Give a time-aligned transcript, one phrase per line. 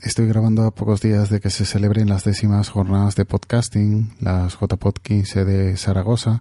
[0.00, 4.56] Estoy grabando a pocos días de que se celebren las décimas jornadas de podcasting, las
[4.56, 6.40] JPod 15 de Zaragoza,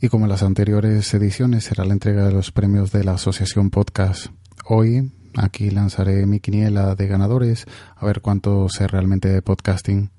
[0.00, 3.70] y como en las anteriores ediciones será la entrega de los premios de la Asociación
[3.70, 4.26] Podcast.
[4.66, 7.66] Hoy, aquí lanzaré mi quiniela de ganadores,
[7.96, 10.10] a ver cuánto sé realmente de podcasting.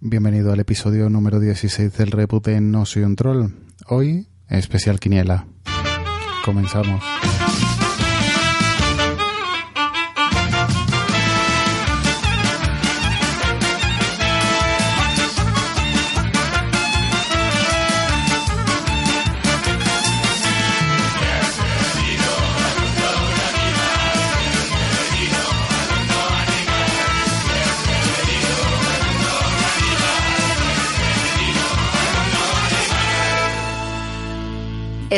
[0.00, 3.50] Bienvenido al episodio número 16 del reboot de No Soy un Troll.
[3.88, 5.48] Hoy, especial quiniela.
[6.44, 7.02] Comenzamos.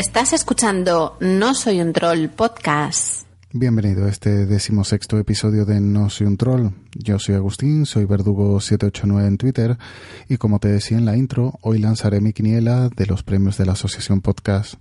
[0.01, 3.27] Estás escuchando No Soy un Troll podcast.
[3.53, 6.71] Bienvenido a este decimosexto episodio de No Soy un Troll.
[6.95, 9.79] Yo soy Agustín, soy Verdugo789 en Twitter
[10.27, 13.67] y como te decía en la intro, hoy lanzaré mi quiniela de los premios de
[13.67, 14.77] la Asociación Podcast.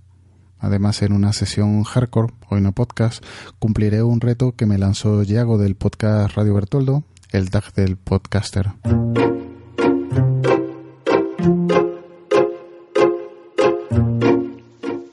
[0.58, 3.22] Además, en una sesión hardcore, hoy no podcast,
[3.58, 8.70] cumpliré un reto que me lanzó Yago del podcast Radio Bertoldo, el DAG del podcaster.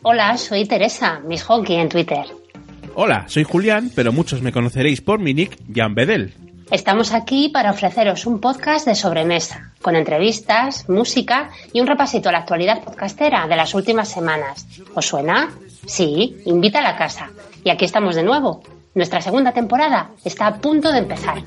[0.10, 2.24] Hola, soy Teresa, Miss Hockey en Twitter.
[2.96, 6.34] Hola, soy Julián, pero muchos me conoceréis por mi nick Jan Bedel.
[6.72, 12.32] Estamos aquí para ofreceros un podcast de sobremesa, con entrevistas, música y un repasito a
[12.32, 14.66] la actualidad podcastera de las últimas semanas.
[14.94, 15.52] ¿Os suena?
[15.86, 17.30] Sí, invita a la casa.
[17.66, 18.64] Y aquí estamos de nuevo.
[18.96, 21.44] Nuestra segunda temporada está a punto de empezar.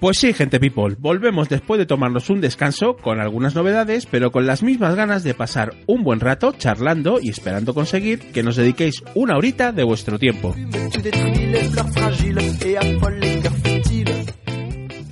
[0.00, 4.46] Pues sí, gente people, volvemos después de tomarnos un descanso con algunas novedades, pero con
[4.46, 9.02] las mismas ganas de pasar un buen rato charlando y esperando conseguir que nos dediquéis
[9.16, 10.54] una horita de vuestro tiempo.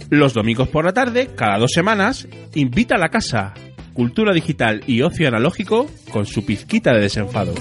[0.09, 3.55] Los domingos por la tarde, cada dos semanas, invita a la casa,
[3.93, 7.55] cultura digital y ocio analógico con su pizquita de desenfado.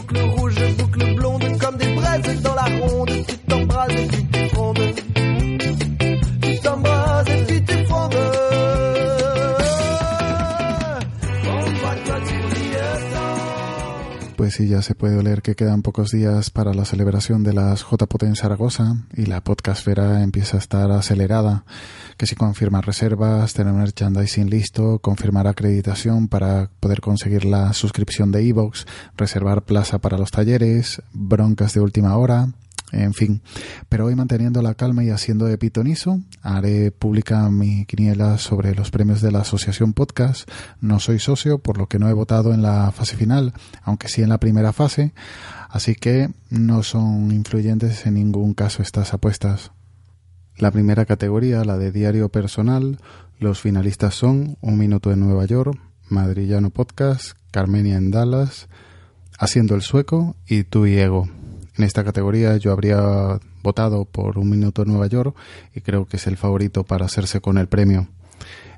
[14.56, 18.24] Sí, ya se puede oler que quedan pocos días para la celebración de las JPOT
[18.24, 21.66] en Zaragoza y la podcastfera empieza a estar acelerada.
[22.16, 28.48] Que si confirmar reservas, tener merchandising listo, confirmar acreditación para poder conseguir la suscripción de
[28.48, 28.86] Evox,
[29.18, 32.48] reservar plaza para los talleres, broncas de última hora,
[32.96, 33.42] en fin.
[33.90, 38.92] Pero hoy manteniendo la calma y haciendo de pitonizo, haré pública mi quiniela sobre los
[38.92, 40.50] premios de la Asociación Podcast.
[40.82, 44.22] No soy socio, por lo que no he votado en la fase final, aunque sí
[44.22, 45.14] en la primera fase,
[45.70, 49.72] así que no son influyentes en ningún caso estas apuestas.
[50.58, 53.00] La primera categoría, la de diario personal,
[53.40, 55.78] los finalistas son Un Minuto en Nueva York,
[56.08, 58.70] Madrillano Podcast, Carmenia en Dallas,
[59.38, 61.28] Haciendo el Sueco y Tú y Ego.
[61.78, 65.36] En esta categoría yo habría votado por Un Minuto en Nueva York
[65.74, 68.08] y creo que es el favorito para hacerse con el premio.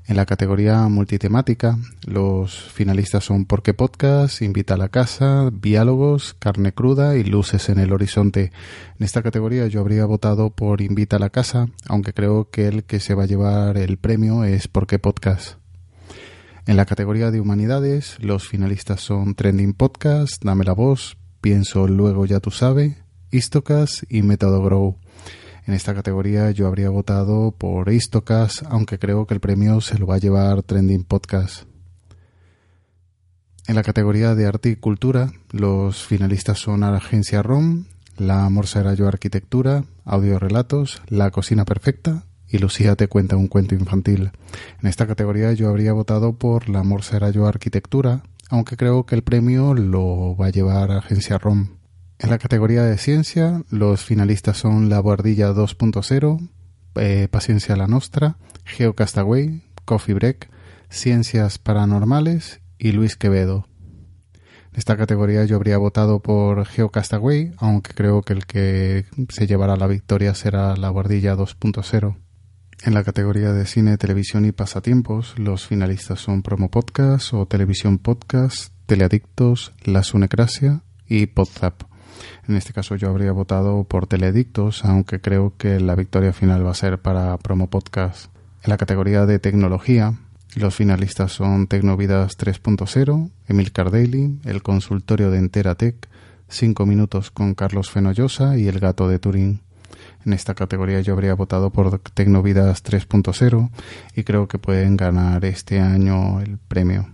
[0.07, 6.71] En la categoría multitemática, los finalistas son Porque Podcast, Invita a la Casa, Diálogos, Carne
[6.71, 8.53] Cruda y Luces en el Horizonte.
[8.97, 12.85] En esta categoría yo habría votado por Invita a la Casa, aunque creo que el
[12.85, 15.57] que se va a llevar el premio es Porque Podcast.
[16.65, 22.25] En la categoría de Humanidades, los finalistas son Trending Podcast, Dame la Voz, Pienso Luego
[22.25, 22.97] Ya Tú Sabes,
[23.31, 24.97] Istocas y Método Grow.
[25.65, 30.07] En esta categoría yo habría votado por Istocas, aunque creo que el premio se lo
[30.07, 31.65] va a llevar Trending Podcast.
[33.67, 37.83] En la categoría de arte y cultura, los finalistas son Agencia ROM,
[38.15, 43.47] La Morsa era yo Arquitectura, Audio Relatos, La Cocina Perfecta y Lucía te cuenta un
[43.47, 44.31] cuento infantil.
[44.81, 49.15] En esta categoría yo habría votado por La Morsa era yo Arquitectura, aunque creo que
[49.15, 51.77] el premio lo va a llevar Agencia ROM.
[52.19, 56.49] En la categoría de ciencia, los finalistas son La Guardilla 2.0,
[56.95, 60.49] eh, Paciencia la Nostra, Geocastaway, Coffee Break,
[60.89, 63.67] Ciencias Paranormales y Luis Quevedo.
[64.33, 69.75] En esta categoría yo habría votado por Geocastaway, aunque creo que el que se llevará
[69.75, 72.15] la victoria será La Guardilla 2.0.
[72.83, 77.97] En la categoría de cine, televisión y pasatiempos, los finalistas son Promo Podcast o Televisión
[77.97, 81.83] Podcast, Teleadictos, La Sunecracia y Podzap.
[82.47, 86.71] En este caso yo habría votado por Teleadictos, aunque creo que la victoria final va
[86.71, 88.31] a ser para Promo Podcast.
[88.63, 90.13] En la categoría de tecnología,
[90.55, 96.07] los finalistas son Tecnovidas 3.0, Emil Cardelli, El Consultorio de Enteratec,
[96.49, 99.66] 5 minutos con Carlos Fenollosa y El Gato de Turín.
[100.27, 103.69] En esta categoría yo habría votado por Tecnovidas 3.0
[104.13, 107.07] y creo que pueden ganar este año el premio.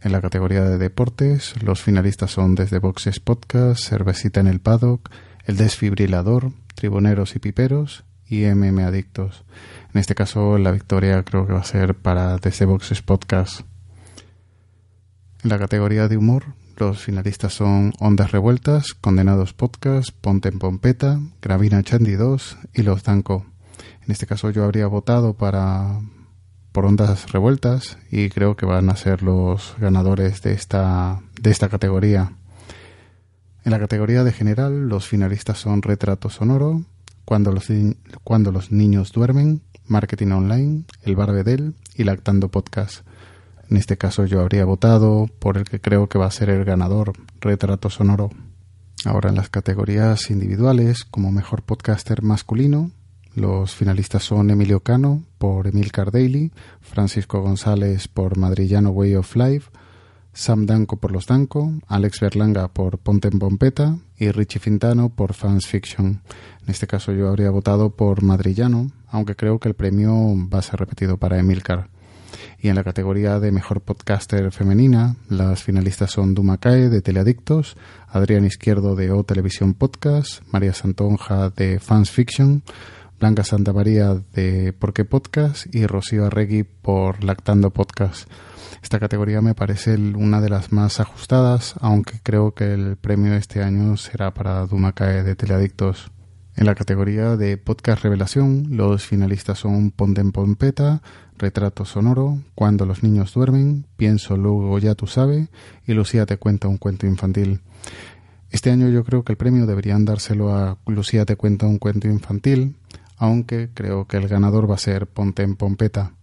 [0.00, 5.10] En la categoría de deportes, los finalistas son Desde Boxes Podcast, Cervecita en el Paddock,
[5.44, 9.44] El Desfibrilador, Tribuneros y Piperos y MM Adictos.
[9.92, 13.62] En este caso, la victoria creo que va a ser para Desde Boxes Podcast.
[15.42, 16.44] En la categoría de humor,
[16.78, 23.02] los finalistas son Ondas Revueltas, Condenados Podcast, Ponte en Pompeta, Gravina Chandy 2 y Los
[23.02, 23.46] Danco.
[24.04, 26.00] En este caso yo habría votado para
[26.72, 31.70] por Ondas Revueltas y creo que van a ser los ganadores de esta, de esta
[31.70, 32.32] categoría.
[33.64, 36.84] En la categoría de general, los finalistas son Retrato Sonoro,
[37.24, 37.68] Cuando los,
[38.22, 43.06] cuando los niños duermen, Marketing Online, El Barbedel y Lactando Podcast.
[43.68, 46.64] En este caso yo habría votado por el que creo que va a ser el
[46.64, 48.30] ganador, Retrato Sonoro.
[49.04, 52.90] Ahora en las categorías individuales, como mejor podcaster masculino,
[53.34, 59.70] los finalistas son Emilio Cano por Emil Cardaily, Francisco González por Madrillano Way of Life,
[60.32, 65.34] Sam Danco por Los Danco, Alex Berlanga por Ponte en Pompeta y Richie Fintano por
[65.34, 66.22] Fans Fiction.
[66.62, 70.12] En este caso yo habría votado por Madrillano, aunque creo que el premio
[70.48, 71.90] va a ser repetido para Emilcar.
[72.60, 77.76] Y en la categoría de Mejor Podcaster Femenina, las finalistas son Duma Cae de Teleadictos,
[78.08, 82.62] Adrián Izquierdo de O Televisión Podcast, María Santonja de Fans Fiction,
[83.18, 88.28] Blanca Santa María de Por qué Podcast y Rocío Arregui por Lactando Podcast.
[88.82, 93.62] Esta categoría me parece una de las más ajustadas, aunque creo que el premio este
[93.62, 96.10] año será para Duma Cae de Teleadictos.
[96.56, 101.02] En la categoría de Podcast Revelación, los finalistas son Ponte en Pompeta,
[101.36, 105.50] Retrato Sonoro, Cuando los niños duermen, Pienso luego ya tú sabes
[105.86, 107.60] y Lucía te cuenta un cuento infantil.
[108.50, 112.08] Este año yo creo que el premio deberían dárselo a Lucía te cuenta un cuento
[112.08, 112.76] infantil,
[113.18, 116.14] aunque creo que el ganador va a ser Ponte en Pompeta.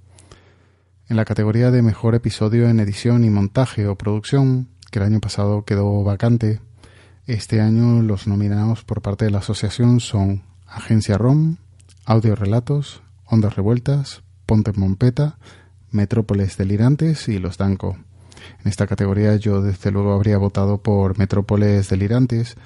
[1.10, 5.20] En la categoría de Mejor Episodio en Edición y Montaje o Producción, que el año
[5.20, 6.60] pasado quedó vacante,
[7.26, 11.56] este año los nominados por parte de la asociación son Agencia ROM,
[12.06, 15.38] Audio Relatos, Ondas Revueltas, Ponte Mompeta,
[15.90, 17.98] Metrópoles Delirantes y Los Danco.
[18.60, 22.58] En esta categoría yo desde luego habría votado por Metrópoles Delirantes,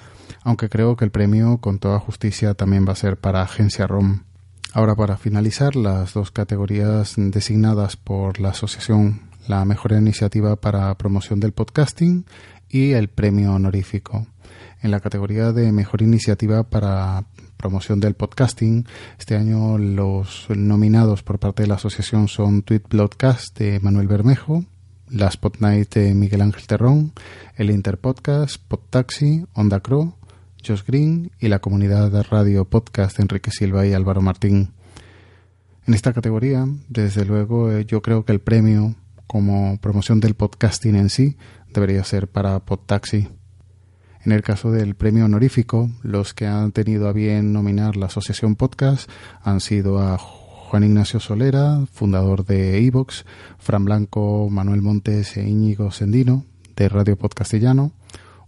[0.42, 4.24] aunque creo que el premio con toda justicia también va a ser para Agencia ROM.
[4.74, 11.40] Ahora para finalizar, las dos categorías designadas por la asociación, la mejor iniciativa para promoción
[11.40, 12.26] del podcasting
[12.70, 14.26] y el premio honorífico
[14.82, 17.26] en la categoría de mejor iniciativa para
[17.58, 18.86] promoción del podcasting.
[19.20, 24.66] Este año los nominados por parte de la asociación son Tweet Broadcast de Manuel Bermejo,
[25.10, 27.14] la Spotnight de Miguel Ángel Terrón,
[27.56, 30.16] el Interpodcast, Podtaxi, Onda Crow,
[30.66, 34.74] Josh Green y la comunidad de radio podcast de Enrique Silva y Álvaro Martín.
[35.86, 40.96] En esta categoría, desde luego, eh, yo creo que el premio como promoción del podcasting
[40.96, 41.38] en sí
[41.74, 43.30] debería ser para Podtaxi.
[44.28, 48.58] En el caso del premio honorífico, los que han tenido a bien nominar la Asociación
[48.58, 49.10] Podcast
[49.42, 53.24] han sido a Juan Ignacio Solera, fundador de Evox,
[53.58, 56.44] Fran Blanco, Manuel Montes e Íñigo Sendino,
[56.76, 57.94] de Radio Podcastillano,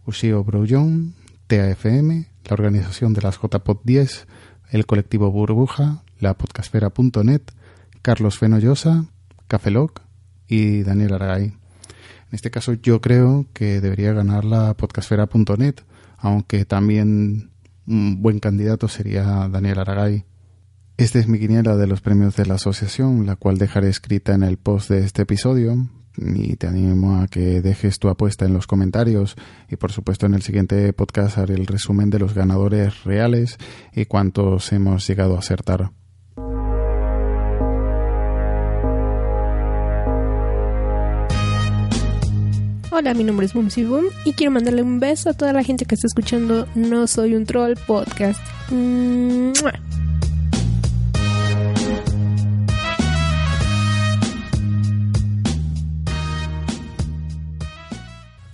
[0.06, 1.14] Ushio Brouillon,
[1.48, 4.28] TAFM, la organización de las JPod 10,
[4.72, 7.44] el colectivo Burbuja, la podcastfera.net,
[8.02, 9.06] Carlos Fenollosa,
[9.48, 10.02] Cafeloc
[10.46, 11.59] y Daniel Aragay.
[12.30, 15.76] En este caso yo creo que debería ganar la podcastfera.net,
[16.18, 17.50] aunque también
[17.88, 20.26] un buen candidato sería Daniel Aragay.
[20.98, 24.44] Esta es mi quiniela de los premios de la asociación, la cual dejaré escrita en
[24.44, 28.68] el post de este episodio y te animo a que dejes tu apuesta en los
[28.68, 29.36] comentarios
[29.70, 33.58] y por supuesto en el siguiente podcast haré el resumen de los ganadores reales
[33.94, 35.92] y cuántos hemos llegado a acertar.
[43.00, 45.86] Hola, mi nombre es Bumsy Boom y quiero mandarle un beso a toda la gente
[45.86, 48.42] que está escuchando No Soy un Troll podcast.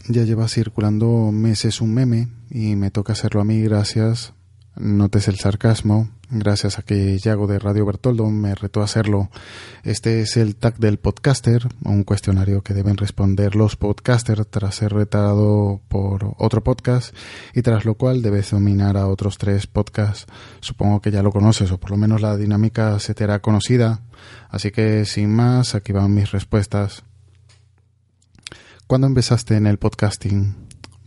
[0.07, 4.33] Ya lleva circulando meses un meme y me toca hacerlo a mí, gracias.
[4.75, 9.29] Notes el sarcasmo, gracias a que Yago de Radio Bertoldo me retó a hacerlo.
[9.83, 14.93] Este es el tag del podcaster, un cuestionario que deben responder los podcasters tras ser
[14.93, 17.15] retado por otro podcast
[17.53, 20.25] y tras lo cual debes dominar a otros tres podcasts.
[20.59, 24.01] Supongo que ya lo conoces o por lo menos la dinámica se te hará conocida.
[24.49, 27.03] Así que sin más, aquí van mis respuestas.
[28.87, 30.55] ¿Cuándo empezaste en el podcasting?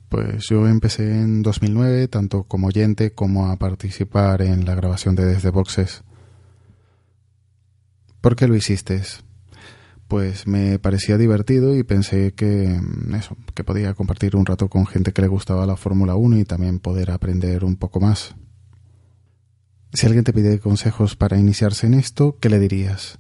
[0.09, 5.27] Pues yo empecé en 2009, tanto como oyente como a participar en la grabación de
[5.27, 6.03] Desde Boxes.
[8.21, 9.03] ¿Por qué lo hiciste?
[10.09, 14.87] Pues me parecía divertido y pensé que mm, eso, que podía compartir un rato con
[14.87, 18.35] gente que le gustaba la Fórmula 1 y también poder aprender un poco más.
[19.93, 23.19] Si alguien te pide consejos para iniciarse en esto, ¿qué le dirías?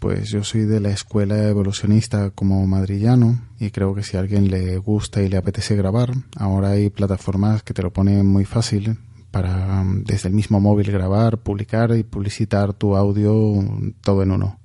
[0.00, 4.50] Pues yo soy de la escuela evolucionista como madrillano y creo que si a alguien
[4.50, 8.98] le gusta y le apetece grabar, ahora hay plataformas que te lo ponen muy fácil
[9.30, 13.64] para desde el mismo móvil grabar, publicar y publicitar tu audio
[14.02, 14.58] todo en uno.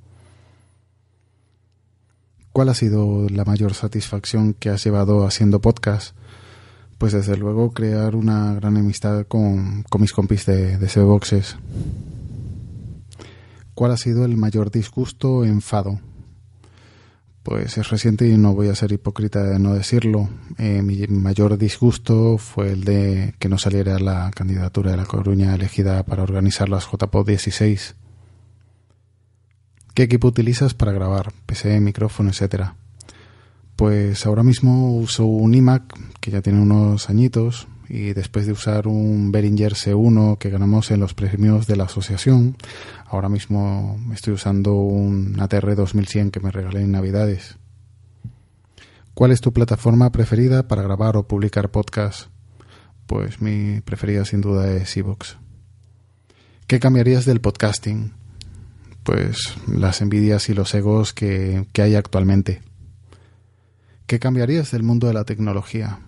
[2.52, 6.14] ¿Cuál ha sido la mayor satisfacción que has llevado haciendo podcast?
[6.98, 11.56] Pues desde luego crear una gran amistad con, con mis compis de, de Boxes.
[13.82, 16.00] ¿Cuál ha sido el mayor disgusto o enfado?
[17.42, 20.30] Pues es reciente y no voy a ser hipócrita de no decirlo.
[20.60, 25.56] Eh, mi mayor disgusto fue el de que no saliera la candidatura de La Coruña
[25.56, 27.96] elegida para organizar las JPO 16.
[29.96, 31.34] ¿Qué equipo utilizas para grabar?
[31.48, 32.76] PC, micrófono, etcétera.
[33.76, 38.88] Pues ahora mismo uso un iMac que ya tiene unos añitos y después de usar
[38.88, 42.56] un Behringer C1 que ganamos en los premios de la asociación,
[43.06, 47.58] ahora mismo estoy usando un ATR 2100 que me regalé en Navidades.
[49.14, 52.30] ¿Cuál es tu plataforma preferida para grabar o publicar podcast?
[53.08, 55.36] Pues mi preferida sin duda es Evox.
[56.68, 58.14] ¿Qué cambiarías del podcasting?
[59.04, 62.62] Pues las envidias y los egos que, que hay actualmente.
[64.08, 66.00] ¿Qué cambiarías del mundo de la tecnología?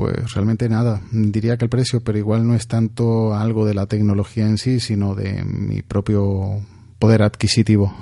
[0.00, 1.02] Pues realmente nada.
[1.12, 4.80] Diría que el precio, pero igual no es tanto algo de la tecnología en sí,
[4.80, 6.64] sino de mi propio
[6.98, 7.94] poder adquisitivo.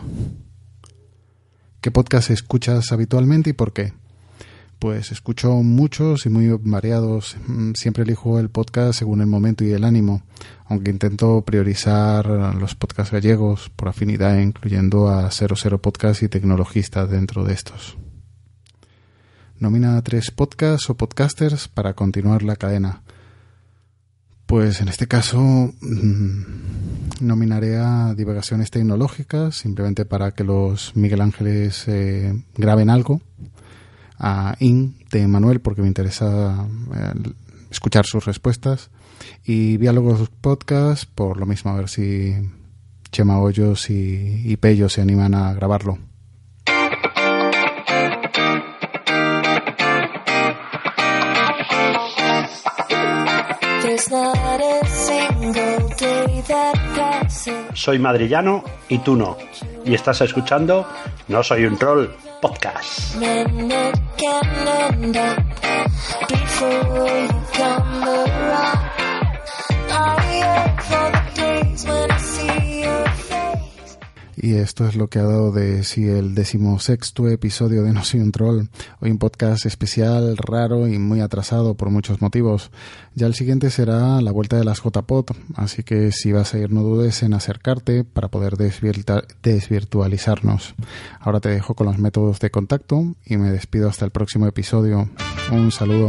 [1.81, 3.95] ¿Qué podcast escuchas habitualmente y por qué?
[4.79, 7.37] Pues escucho muchos y muy variados.
[7.49, 10.23] Mm, siempre elijo el podcast según el momento y el ánimo,
[10.67, 17.43] aunque intento priorizar los podcasts gallegos por afinidad, incluyendo a 00 Podcast y Tecnologistas dentro
[17.43, 17.99] de estos.
[19.61, 23.03] Nomina a tres podcasts o podcasters para continuar la cadena.
[24.47, 26.43] Pues en este caso mm,
[27.21, 33.21] nominaré a Divagaciones Tecnológicas, simplemente para que los Miguel Ángeles eh, graben algo.
[34.17, 37.13] A IN de Manuel, porque me interesa eh,
[37.69, 38.91] escuchar sus respuestas.
[39.45, 42.33] Y Diálogos Podcast, por lo mismo, a ver si
[43.11, 45.99] Chema Hoyos y, y Pello se animan a grabarlo.
[57.75, 59.37] Soy madrillano y tú no.
[59.85, 60.87] Y estás escuchando
[61.29, 62.09] No Soy un Troll
[62.41, 63.17] Podcast.
[74.49, 78.21] Y esto es lo que ha dado de sí el decimosexto episodio de No Soy
[78.21, 78.69] un Troll.
[78.99, 82.71] Hoy un podcast especial, raro y muy atrasado por muchos motivos.
[83.15, 86.73] Ya el siguiente será la vuelta de las JPOT, así que si vas a ir
[86.73, 90.75] no dudes en acercarte para poder desvirtualizarnos.
[91.21, 95.11] Ahora te dejo con los métodos de contacto y me despido hasta el próximo episodio.
[95.53, 96.09] Un saludo.